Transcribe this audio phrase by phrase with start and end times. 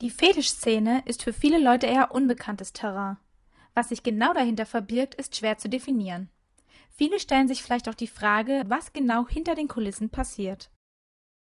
[0.00, 3.18] Die Fetischszene ist für viele Leute eher unbekanntes Terrain.
[3.74, 6.30] Was sich genau dahinter verbirgt, ist schwer zu definieren.
[6.88, 10.70] Viele stellen sich vielleicht auch die Frage, was genau hinter den Kulissen passiert.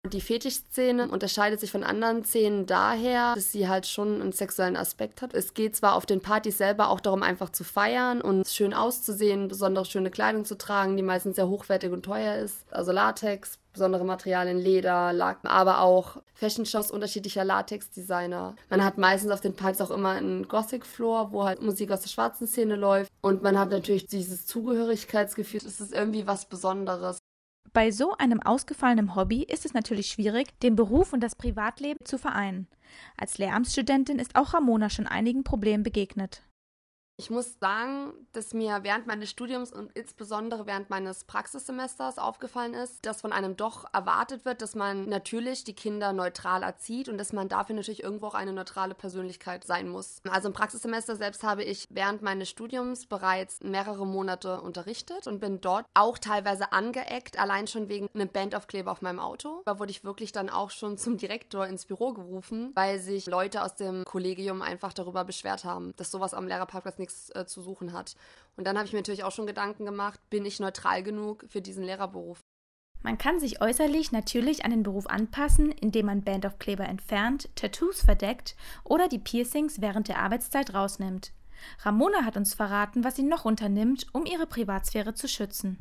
[0.10, 5.22] Die Fetischszene unterscheidet sich von anderen Szenen daher, dass sie halt schon einen sexuellen Aspekt
[5.22, 5.36] hat.
[5.36, 9.48] Es geht zwar auf den Partys selber auch darum, einfach zu feiern und schön auszusehen,
[9.48, 12.66] besonders schöne Kleidung zu tragen, die meistens sehr hochwertig und teuer ist.
[12.72, 18.56] Also Latex, besondere Materialien, Leder, Lack, aber auch Fashion-Shows unterschiedlicher Latex-Designer.
[18.72, 22.10] Man hat meistens auf den Partys auch immer einen Gothic-Floor, wo halt Musik aus der
[22.10, 23.12] schwarzen Szene läuft.
[23.22, 25.62] Und man hat natürlich dieses Zugehörigkeitsgefühl.
[25.64, 27.20] Es ist irgendwie was Besonderes.
[27.74, 32.18] Bei so einem ausgefallenen Hobby ist es natürlich schwierig, den Beruf und das Privatleben zu
[32.18, 32.68] vereinen.
[33.16, 36.44] Als Lehramtsstudentin ist auch Ramona schon einigen Problemen begegnet.
[37.22, 43.06] Ich muss sagen, dass mir während meines Studiums und insbesondere während meines Praxissemesters aufgefallen ist,
[43.06, 47.32] dass von einem doch erwartet wird, dass man natürlich die Kinder neutral erzieht und dass
[47.32, 50.20] man dafür natürlich irgendwo auch eine neutrale Persönlichkeit sein muss.
[50.28, 55.62] Also im Praxissemester selbst habe ich während meines Studiums bereits mehrere Monate unterrichtet und bin
[55.62, 59.62] dort auch teilweise angeeckt, allein schon wegen einem Bandaufkleber auf meinem Auto.
[59.66, 63.62] Da wurde ich wirklich dann auch schon zum Direktor ins Büro gerufen, weil sich Leute
[63.62, 67.62] aus dem Kollegium einfach darüber beschwert haben, dass sowas am Lehrerparkplatz nichts nichts äh, zu
[67.62, 68.16] suchen hat.
[68.56, 71.62] Und dann habe ich mir natürlich auch schon Gedanken gemacht, bin ich neutral genug für
[71.62, 72.40] diesen Lehrerberuf?
[73.04, 78.56] Man kann sich äußerlich natürlich an den Beruf anpassen, indem man Bandaufkleber entfernt, Tattoos verdeckt
[78.84, 81.32] oder die Piercings während der Arbeitszeit rausnimmt.
[81.80, 85.80] Ramona hat uns verraten, was sie noch unternimmt, um ihre Privatsphäre zu schützen.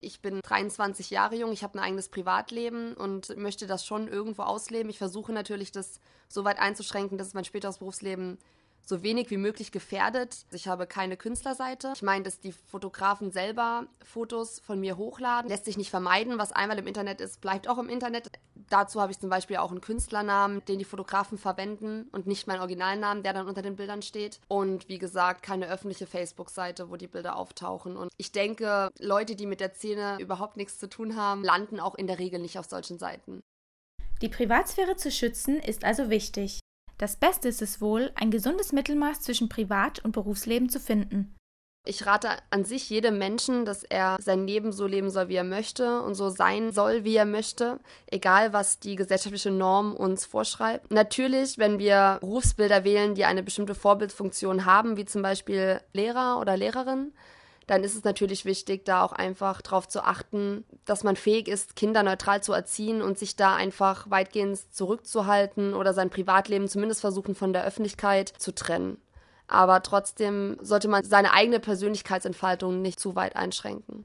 [0.00, 4.42] Ich bin 23 Jahre jung, ich habe ein eigenes Privatleben und möchte das schon irgendwo
[4.42, 4.90] ausleben.
[4.90, 8.38] Ich versuche natürlich, das so weit einzuschränken, dass es mein späteres Berufsleben
[8.88, 10.46] so wenig wie möglich gefährdet.
[10.52, 11.92] Ich habe keine Künstlerseite.
[11.94, 15.50] Ich meine, dass die Fotografen selber Fotos von mir hochladen.
[15.50, 16.38] Lässt sich nicht vermeiden.
[16.38, 18.30] Was einmal im Internet ist, bleibt auch im Internet.
[18.70, 22.60] Dazu habe ich zum Beispiel auch einen Künstlernamen, den die Fotografen verwenden und nicht meinen
[22.60, 24.40] Originalnamen, der dann unter den Bildern steht.
[24.48, 27.96] Und wie gesagt, keine öffentliche Facebook-Seite, wo die Bilder auftauchen.
[27.96, 31.96] Und ich denke, Leute, die mit der Szene überhaupt nichts zu tun haben, landen auch
[31.96, 33.42] in der Regel nicht auf solchen Seiten.
[34.22, 36.60] Die Privatsphäre zu schützen ist also wichtig.
[36.98, 41.34] Das Beste ist es wohl, ein gesundes Mittelmaß zwischen Privat- und Berufsleben zu finden.
[41.88, 45.44] Ich rate an sich jedem Menschen, dass er sein Leben so leben soll, wie er
[45.44, 50.90] möchte und so sein soll, wie er möchte, egal was die gesellschaftliche Norm uns vorschreibt.
[50.90, 56.56] Natürlich, wenn wir Berufsbilder wählen, die eine bestimmte Vorbildfunktion haben, wie zum Beispiel Lehrer oder
[56.56, 57.12] Lehrerin,
[57.66, 61.74] dann ist es natürlich wichtig, da auch einfach darauf zu achten, dass man fähig ist,
[61.74, 67.34] Kinder neutral zu erziehen und sich da einfach weitgehend zurückzuhalten oder sein Privatleben zumindest versuchen
[67.34, 68.98] von der Öffentlichkeit zu trennen.
[69.48, 74.04] Aber trotzdem sollte man seine eigene Persönlichkeitsentfaltung nicht zu weit einschränken.